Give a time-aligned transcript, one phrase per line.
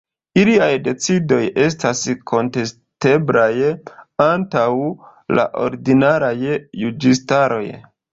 [0.41, 1.99] Iliaj decidoj estas
[2.31, 3.51] kontesteblaj
[4.29, 4.63] antaŭ
[5.41, 6.33] la ordinaraj
[6.87, 7.63] juĝistaroj.